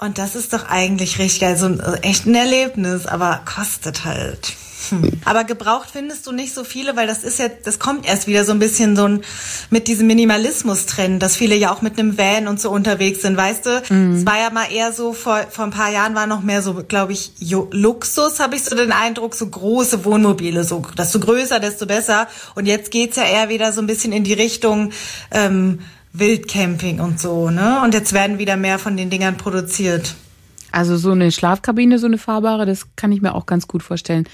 [0.00, 4.04] Und das ist doch eigentlich richtig geil, so ein äh, echt ein Erlebnis, aber kostet
[4.06, 4.54] halt.
[4.88, 5.12] Hm.
[5.26, 8.46] Aber gebraucht findest du nicht so viele, weil das ist ja, das kommt erst wieder
[8.46, 9.22] so ein bisschen so ein,
[9.68, 13.66] mit diesem Minimalismus-Trend, dass viele ja auch mit einem Van und so unterwegs sind, weißt
[13.66, 13.70] du?
[13.70, 16.82] Es war ja mal eher so, vor, vor ein paar Jahren war noch mehr so,
[16.88, 17.32] glaube ich,
[17.70, 22.26] Luxus, habe ich so den Eindruck, so große Wohnmobile, so, desto größer, desto besser.
[22.54, 24.92] Und jetzt geht's ja eher wieder so ein bisschen in die Richtung,
[25.30, 25.80] ähm,
[26.12, 27.80] Wildcamping und so, ne?
[27.84, 30.14] Und jetzt werden wieder mehr von den Dingern produziert.
[30.72, 34.24] Also so eine Schlafkabine, so eine fahrbare, das kann ich mir auch ganz gut vorstellen.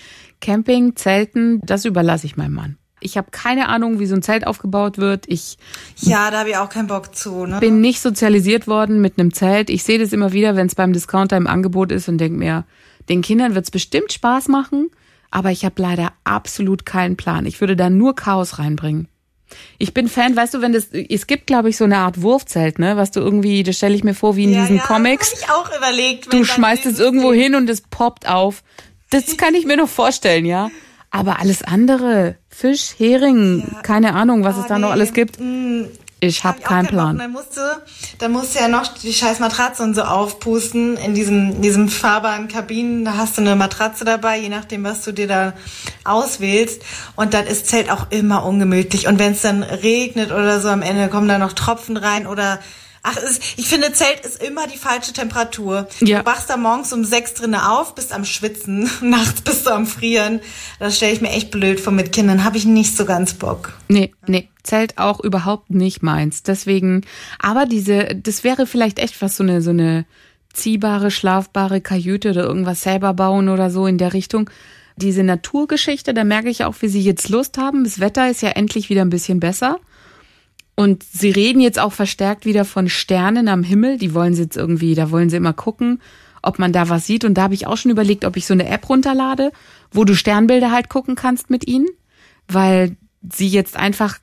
[0.41, 2.79] Camping, Zelten, das überlasse ich meinem Mann.
[3.01, 5.27] Ich habe keine Ahnung, wie so ein Zelt aufgebaut wird.
[5.29, 5.59] Ich
[5.97, 7.61] Ja, da habe ich auch keinen Bock zu, ne?
[7.61, 9.71] bin nicht sozialisiert worden mit einem Zelt.
[9.71, 12.65] Ich sehe das immer wieder, wenn es beim Discounter im Angebot ist und denke mir,
[13.09, 14.91] den Kindern wird es bestimmt Spaß machen,
[15.31, 17.47] aber ich habe leider absolut keinen Plan.
[17.47, 19.09] Ich würde da nur Chaos reinbringen.
[19.79, 22.79] Ich bin Fan, weißt du, wenn das, es gibt, glaube ich, so eine Art Wurfzelt,
[22.79, 25.31] ne, was du irgendwie, das stelle ich mir vor, wie in ja, diesen ja, Comics.
[25.31, 26.33] Das hab ich auch überlegt.
[26.33, 28.63] Du schmeißt es irgendwo hin und es poppt auf.
[29.11, 30.71] Das kann ich mir noch vorstellen, ja.
[31.11, 34.95] Aber alles andere, Fisch, Hering, keine Ahnung, was es da noch nee.
[34.95, 35.39] alles gibt.
[36.21, 36.91] Ich Hab habe auch keinen keinen Bock.
[36.93, 37.19] Plan.
[37.19, 37.61] Dann musst du,
[38.19, 42.49] dann musst du ja noch die scheiß Matratze und so aufpusten in diesem, diesem fahrbaren
[42.49, 43.05] Kabinen.
[43.05, 45.53] Da hast du eine Matratze dabei, je nachdem, was du dir da
[46.05, 46.83] auswählst.
[47.17, 49.09] Und dann ist Zelt auch immer ungemütlich.
[49.09, 52.61] Und wenn es dann regnet oder so, am Ende kommen da noch Tropfen rein oder
[53.09, 55.87] Ach, es, ich finde, Zelt ist immer die falsche Temperatur.
[56.01, 56.19] Ja.
[56.19, 59.87] Du wachst da morgens um sechs drinne auf, bist am Schwitzen, nachts bist du am
[59.87, 60.41] Frieren.
[60.81, 62.43] Das stelle ich mir echt blöd vor mit Kindern.
[62.43, 63.75] Habe ich nicht so ganz Bock.
[63.87, 66.43] Nee, nee, Zelt auch überhaupt nicht meins.
[66.43, 67.03] Deswegen,
[67.39, 70.05] aber diese, das wäre vielleicht echt was, so eine, so eine
[70.53, 74.51] ziehbare, schlafbare Kajüte oder irgendwas selber bauen oder so in der Richtung.
[74.97, 77.85] Diese Naturgeschichte, da merke ich auch, wie sie jetzt Lust haben.
[77.85, 79.79] Das Wetter ist ja endlich wieder ein bisschen besser.
[80.77, 83.97] Und sie reden jetzt auch verstärkt wieder von Sternen am Himmel.
[83.97, 86.03] Die wollen sie jetzt irgendwie, da wollen sie immer gucken,
[86.43, 87.25] ob man da was sieht.
[87.25, 89.53] Und da habe ich auch schon überlegt, ob ich so eine App runterlade,
[89.91, 91.89] wo du Sternbilder halt gucken kannst mit ihnen,
[92.47, 94.19] weil sie jetzt einfach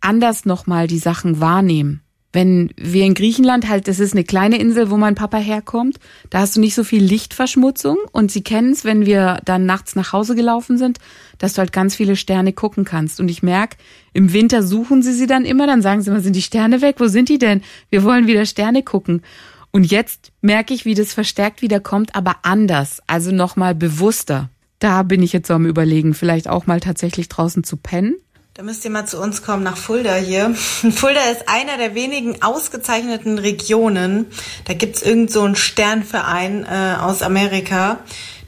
[0.00, 2.03] anders nochmal die Sachen wahrnehmen.
[2.34, 6.40] Wenn wir in Griechenland halt, das ist eine kleine Insel, wo mein Papa herkommt, da
[6.40, 10.12] hast du nicht so viel Lichtverschmutzung und sie kennen es, wenn wir dann nachts nach
[10.12, 10.98] Hause gelaufen sind,
[11.38, 13.20] dass du halt ganz viele Sterne gucken kannst.
[13.20, 13.76] Und ich merk,
[14.12, 16.96] im Winter suchen sie sie dann immer, dann sagen sie immer, sind die Sterne weg?
[16.98, 17.62] Wo sind die denn?
[17.88, 19.22] Wir wollen wieder Sterne gucken.
[19.70, 24.50] Und jetzt merke ich, wie das verstärkt wieder kommt, aber anders, also nochmal bewusster.
[24.80, 28.16] Da bin ich jetzt so am überlegen, vielleicht auch mal tatsächlich draußen zu pennen.
[28.56, 30.54] Da müsst ihr mal zu uns kommen, nach Fulda hier.
[30.54, 34.26] Fulda ist einer der wenigen ausgezeichneten Regionen.
[34.66, 37.98] Da gibt's irgend so einen Sternverein äh, aus Amerika,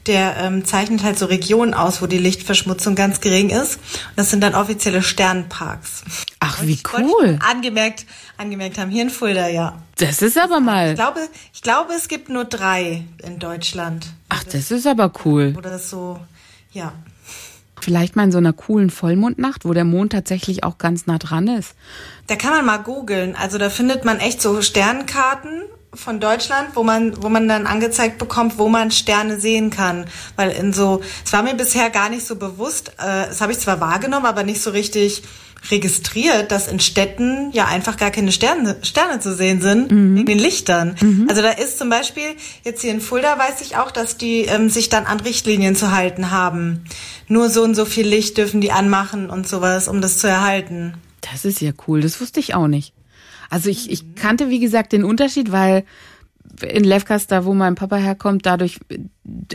[0.06, 3.78] der ähm, zeichnet halt so Regionen aus, wo die Lichtverschmutzung ganz gering ist.
[3.78, 6.04] Und das sind dann offizielle Sternparks.
[6.38, 7.40] Ach, wie ich cool.
[7.44, 8.92] Angemerkt, angemerkt haben.
[8.92, 9.76] Hier in Fulda, ja.
[9.96, 10.94] Das ist aber Ich mal.
[10.94, 11.18] glaube,
[11.52, 14.06] ich glaube, es gibt nur drei in Deutschland.
[14.28, 15.56] Ach, das ist aber cool.
[15.58, 16.20] Oder so,
[16.70, 16.92] ja.
[17.80, 21.48] Vielleicht mal in so einer coolen Vollmondnacht, wo der Mond tatsächlich auch ganz nah dran
[21.48, 21.74] ist.
[22.26, 23.36] Da kann man mal googeln.
[23.36, 25.62] Also da findet man echt so Sternkarten
[25.96, 30.06] von Deutschland, wo man, wo man dann angezeigt bekommt, wo man Sterne sehen kann.
[30.36, 33.58] Weil in so, es war mir bisher gar nicht so bewusst, äh, das habe ich
[33.58, 35.22] zwar wahrgenommen, aber nicht so richtig
[35.70, 40.38] registriert, dass in Städten ja einfach gar keine Sterne, Sterne zu sehen sind, wegen den
[40.38, 40.96] Lichtern.
[41.28, 44.68] Also da ist zum Beispiel, jetzt hier in Fulda weiß ich auch, dass die ähm,
[44.68, 46.84] sich dann an Richtlinien zu halten haben.
[47.28, 50.94] Nur so und so viel Licht dürfen die anmachen und sowas, um das zu erhalten.
[51.32, 52.00] Das ist ja cool.
[52.00, 52.92] Das wusste ich auch nicht.
[53.50, 55.84] Also ich, ich kannte, wie gesagt, den Unterschied, weil
[56.62, 58.98] in Lefkas, da wo mein Papa herkommt, dadurch äh,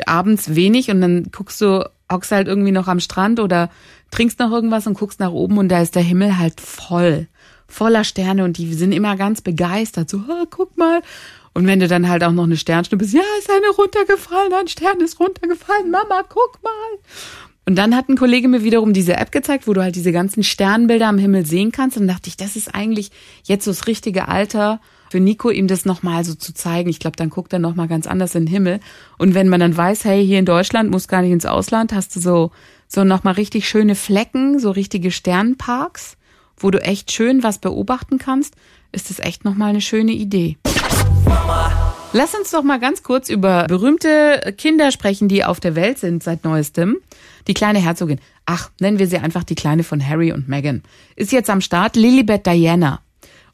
[0.05, 3.69] abends wenig und dann guckst du, hockst halt irgendwie noch am Strand oder
[4.11, 7.27] trinkst noch irgendwas und guckst nach oben und da ist der Himmel halt voll,
[7.67, 11.01] voller Sterne und die sind immer ganz begeistert, so, oh, guck mal.
[11.53, 14.67] Und wenn du dann halt auch noch eine Sternschnuppe bist, ja, ist eine runtergefallen, ein
[14.67, 16.71] Stern ist runtergefallen, Mama, guck mal.
[17.65, 20.43] Und dann hat ein Kollege mir wiederum diese App gezeigt, wo du halt diese ganzen
[20.43, 21.97] Sternbilder am Himmel sehen kannst.
[21.97, 23.11] Und dachte ich, das ist eigentlich
[23.43, 26.89] jetzt so das richtige Alter für Nico, ihm das nochmal so zu zeigen.
[26.89, 28.79] Ich glaube, dann guckt er nochmal ganz anders in den Himmel.
[29.17, 32.15] Und wenn man dann weiß, hey, hier in Deutschland, muss gar nicht ins Ausland, hast
[32.15, 32.51] du so,
[32.87, 36.17] so nochmal richtig schöne Flecken, so richtige Sternparks,
[36.57, 38.55] wo du echt schön was beobachten kannst,
[38.91, 40.57] ist das echt nochmal eine schöne Idee.
[42.13, 46.21] Lass uns doch mal ganz kurz über berühmte Kinder sprechen, die auf der Welt sind
[46.23, 46.97] seit neuestem.
[47.47, 50.83] Die kleine Herzogin, ach, nennen wir sie einfach die Kleine von Harry und Meghan,
[51.15, 52.99] ist jetzt am Start Lilibet Diana.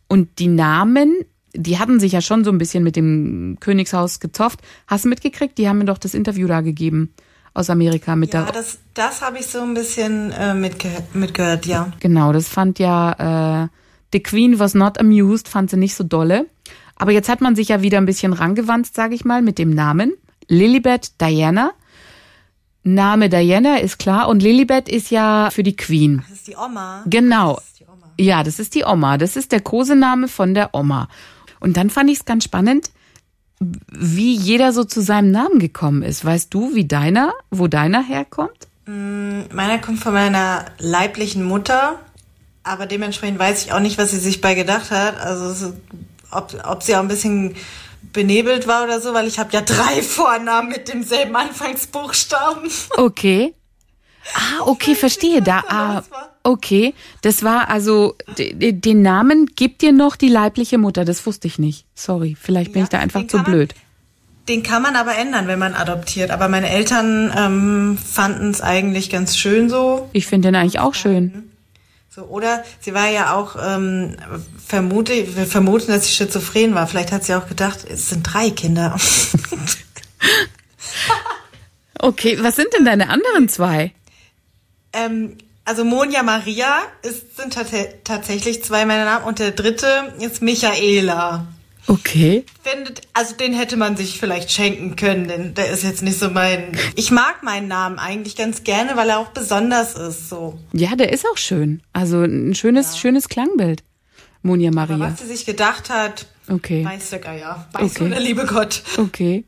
[0.08, 1.16] Und die Namen,
[1.54, 4.60] die hatten sich ja schon so ein bisschen mit dem Königshaus gezofft.
[4.88, 5.58] Hast du mitgekriegt?
[5.60, 7.14] Die haben mir doch das Interview da gegeben
[7.54, 8.54] aus Amerika mit Ja, der.
[8.54, 11.92] das, das habe ich so ein bisschen äh, mitge mitgehört, ja.
[12.00, 13.68] Genau, das fand ja äh,
[14.14, 16.48] The Queen was not amused, fand sie nicht so dolle.
[16.98, 19.70] Aber jetzt hat man sich ja wieder ein bisschen rangewandt, sage ich mal, mit dem
[19.70, 20.14] Namen
[20.48, 21.72] Lilibet Diana.
[22.84, 26.24] Name Diana ist klar und Lilibet ist ja für die Queen.
[26.30, 27.04] Das ist die Oma.
[27.06, 27.56] Genau.
[27.56, 28.14] Das ist die Oma.
[28.18, 29.18] Ja, das ist die Oma.
[29.18, 31.10] Das ist der Kosename von der Oma.
[31.60, 32.92] Und dann fand ich es ganz spannend,
[33.60, 36.24] wie jeder so zu seinem Namen gekommen ist.
[36.24, 38.68] Weißt du, wie deiner, wo deiner herkommt?
[38.86, 42.00] Meiner kommt von meiner leiblichen Mutter,
[42.64, 45.20] aber dementsprechend weiß ich auch nicht, was sie sich bei gedacht hat.
[45.20, 45.74] Also so,
[46.32, 47.56] ob, ob sie auch ein bisschen
[48.14, 52.70] benebelt war oder so, weil ich habe ja drei Vornamen mit demselben Anfangsbuchstaben.
[52.98, 53.54] Okay.
[54.34, 55.42] Ah, okay, verstehe.
[55.42, 56.04] Da, ah,
[56.44, 56.94] okay.
[57.22, 61.06] Das war also, den Namen gibt dir noch die leibliche Mutter.
[61.06, 61.86] Das wusste ich nicht.
[61.96, 63.74] Sorry, vielleicht bin Ja, ich da einfach zu kann man- blöd.
[64.50, 66.32] Den kann man aber ändern, wenn man adoptiert.
[66.32, 70.10] Aber meine Eltern ähm, fanden es eigentlich ganz schön so.
[70.12, 71.50] Ich finde den eigentlich auch schön.
[72.18, 74.16] So, oder sie war ja auch, ähm,
[74.66, 76.88] vermute, wir vermuten, dass sie schizophren war.
[76.88, 78.98] Vielleicht hat sie auch gedacht, es sind drei Kinder.
[82.00, 83.92] Okay, was sind denn deine anderen zwei?
[84.94, 87.70] ähm, also Monja Maria ist, sind tat
[88.04, 91.48] tatsächlich zwei meiner Namen und der dritte ist Michaela.
[91.88, 92.44] Okay.
[92.64, 96.30] Findet, also den hätte man sich vielleicht schenken können, denn der ist jetzt nicht so
[96.30, 96.78] mein.
[96.96, 100.30] Ich mag meinen Namen eigentlich ganz gerne, weil er auch besonders ist.
[100.30, 100.60] So.
[100.74, 101.82] Ja, der ist auch schön.
[101.94, 103.84] Also ein schönes, schönes Klangbild.
[104.42, 105.00] Monja Aber Maria.
[105.12, 106.84] was sie sich gedacht hat, Okay.
[106.86, 107.68] weiß der Geier.
[107.74, 108.10] Weiß Okay.
[108.10, 108.84] der liebe Gott.
[108.98, 109.46] Okay.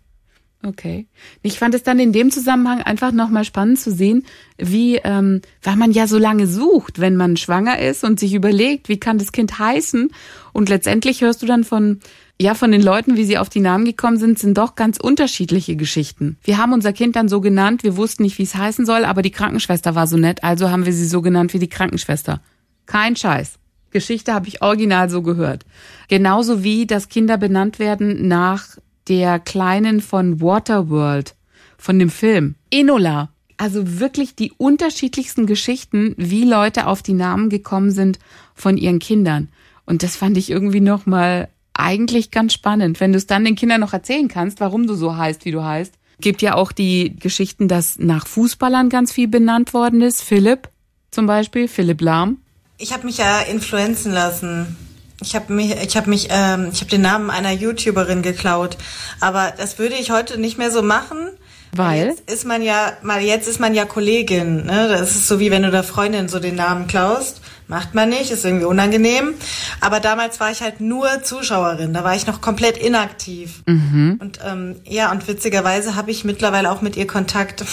[0.66, 1.08] Okay.
[1.42, 4.26] Ich fand es dann in dem Zusammenhang einfach nochmal spannend zu sehen,
[4.58, 8.90] wie, ähm, weil man ja so lange sucht, wenn man schwanger ist und sich überlegt,
[8.90, 10.12] wie kann das Kind heißen?
[10.52, 12.02] Und letztendlich hörst du dann von,
[12.42, 15.76] ja, von den Leuten, wie sie auf die Namen gekommen sind, sind doch ganz unterschiedliche
[15.76, 16.38] Geschichten.
[16.42, 19.22] Wir haben unser Kind dann so genannt, wir wussten nicht, wie es heißen soll, aber
[19.22, 22.40] die Krankenschwester war so nett, also haben wir sie so genannt wie die Krankenschwester.
[22.86, 23.60] Kein Scheiß.
[23.92, 25.66] Geschichte habe ich original so gehört.
[26.08, 28.78] Genauso wie, dass Kinder benannt werden nach
[29.10, 31.36] der Kleinen von Waterworld,
[31.78, 32.56] von dem Film.
[32.72, 33.30] Enola.
[33.58, 38.18] Also wirklich die unterschiedlichsten Geschichten, wie Leute auf die Namen gekommen sind
[38.54, 39.50] von ihren Kindern.
[39.86, 43.82] Und das fand ich irgendwie nochmal eigentlich ganz spannend, wenn du es dann den Kindern
[43.82, 45.94] noch erzählen kannst, warum du so heißt, wie du heißt.
[46.22, 50.22] Gibt ja auch die Geschichten, dass nach Fußballern ganz viel benannt worden ist.
[50.22, 50.70] Philipp
[51.12, 52.40] zum Beispiel, Philipp Lahm.
[52.78, 54.76] Ich habe mich ja influenzen lassen.
[55.22, 58.78] Ich habe mich, ich habe mich, ähm, ich habe den Namen einer YouTuberin geklaut.
[59.22, 61.30] Aber das würde ich heute nicht mehr so machen,
[61.72, 62.08] Weil?
[62.08, 64.88] Jetzt ist man ja, mal jetzt ist man ja Kollegin, ne?
[64.90, 67.42] Das ist so wie wenn du der Freundin so den Namen klaust.
[67.70, 69.36] Macht man nicht, ist irgendwie unangenehm.
[69.80, 73.62] Aber damals war ich halt nur Zuschauerin, da war ich noch komplett inaktiv.
[73.68, 77.64] Und ähm, ja, und witzigerweise habe ich mittlerweile auch mit ihr Kontakt.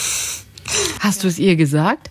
[1.00, 2.10] Hast du es ihr gesagt?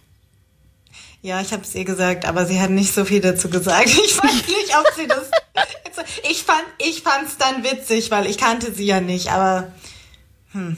[1.21, 3.87] Ja, ich habe es ihr gesagt, aber sie hat nicht so viel dazu gesagt.
[3.89, 5.29] Ich weiß nicht, ob sie das.
[6.29, 9.31] Ich fand, ich fand's dann witzig, weil ich kannte sie ja nicht.
[9.31, 9.71] Aber
[10.51, 10.75] hm,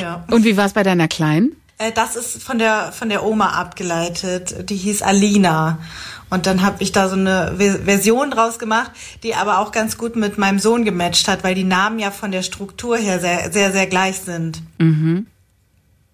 [0.00, 0.24] ja.
[0.30, 1.56] Und wie war es bei deiner Kleinen?
[1.78, 4.70] Äh, Das ist von der von der Oma abgeleitet.
[4.70, 5.80] Die hieß Alina.
[6.30, 9.98] Und dann habe ich da so eine Ve- Version draus gemacht, die aber auch ganz
[9.98, 13.50] gut mit meinem Sohn gematcht hat, weil die Namen ja von der Struktur her sehr,
[13.52, 14.62] sehr, sehr gleich sind.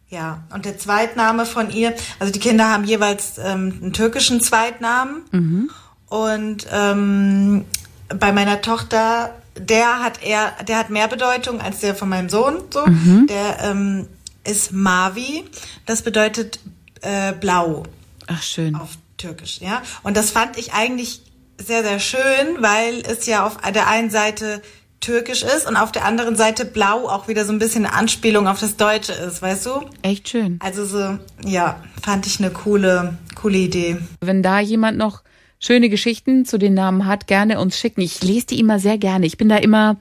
[0.08, 5.68] Ja, und der Zweitname von ihr, also die Kinder haben jeweils ähm, einen türkischen Zweitnamen.
[6.08, 7.64] Und ähm,
[8.08, 12.58] bei meiner Tochter, der hat eher, der hat mehr Bedeutung als der von meinem Sohn.
[12.70, 12.84] So,
[13.28, 14.06] der ähm,
[14.44, 15.44] ist Mavi.
[15.86, 16.60] Das bedeutet
[17.00, 17.82] äh, blau
[18.28, 18.76] Ach, schön.
[18.76, 19.82] auf Türkisch, ja.
[20.02, 21.22] Und das fand ich eigentlich
[21.58, 24.62] sehr, sehr schön, weil es ja auf der einen Seite
[25.00, 28.48] türkisch ist und auf der anderen Seite blau auch wieder so ein bisschen eine Anspielung
[28.48, 29.82] auf das Deutsche ist, weißt du?
[30.02, 30.58] Echt schön.
[30.60, 33.98] Also so, ja, fand ich eine coole, coole Idee.
[34.20, 35.22] Wenn da jemand noch
[35.60, 38.00] schöne Geschichten zu den Namen hat, gerne uns schicken.
[38.00, 39.26] Ich lese die immer sehr gerne.
[39.26, 39.96] Ich bin da immer,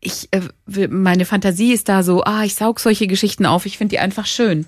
[0.00, 3.66] ich, äh, meine Fantasie ist da so, ah, ich saug solche Geschichten auf.
[3.66, 4.66] Ich finde die einfach schön.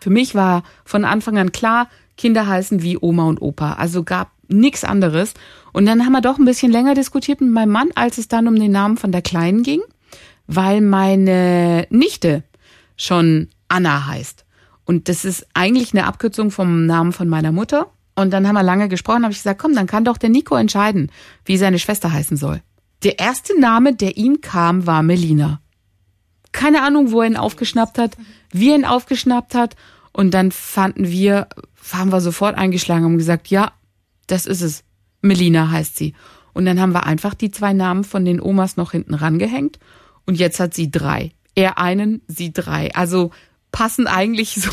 [0.00, 3.74] Für mich war von Anfang an klar, Kinder heißen wie Oma und Opa.
[3.74, 5.34] Also gab nichts anderes.
[5.72, 8.48] Und dann haben wir doch ein bisschen länger diskutiert mit meinem Mann, als es dann
[8.48, 9.80] um den Namen von der Kleinen ging,
[10.46, 12.44] weil meine Nichte
[12.96, 14.44] schon Anna heißt.
[14.84, 17.90] Und das ist eigentlich eine Abkürzung vom Namen von meiner Mutter.
[18.14, 20.54] Und dann haben wir lange gesprochen, habe ich gesagt, komm, dann kann doch der Nico
[20.56, 21.10] entscheiden,
[21.44, 22.60] wie seine Schwester heißen soll.
[23.02, 25.60] Der erste Name, der ihm kam, war Melina.
[26.52, 28.16] Keine Ahnung, wo er ihn aufgeschnappt hat,
[28.50, 29.76] wie er ihn aufgeschnappt hat.
[30.12, 31.48] Und dann fanden wir,
[31.92, 33.72] haben wir sofort eingeschlagen und gesagt, ja,
[34.26, 34.84] das ist es.
[35.20, 36.14] Melina heißt sie.
[36.52, 39.78] Und dann haben wir einfach die zwei Namen von den Omas noch hinten rangehängt.
[40.26, 41.32] Und jetzt hat sie drei.
[41.54, 42.94] Er einen, sie drei.
[42.94, 43.30] Also
[43.72, 44.70] passen eigentlich so,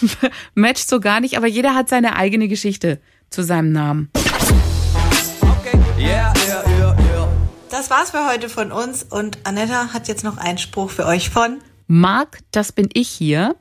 [0.54, 4.10] matcht so gar nicht, aber jeder hat seine eigene Geschichte zu seinem Namen.
[4.14, 7.28] Okay, yeah, yeah, yeah, yeah.
[7.70, 11.30] Das war's für heute von uns und Anetta hat jetzt noch einen Spruch für euch
[11.30, 13.56] von Marc, das bin ich hier.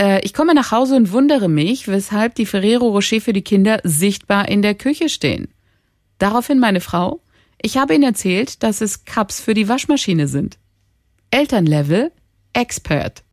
[0.00, 3.80] Äh, Ich komme nach Hause und wundere mich, weshalb die Ferrero Rocher für die Kinder
[3.84, 5.48] sichtbar in der Küche stehen.
[6.18, 7.20] Daraufhin meine Frau,
[7.60, 10.58] ich habe ihnen erzählt, dass es Cups für die Waschmaschine sind.
[11.30, 12.10] Elternlevel,
[12.54, 13.22] Expert.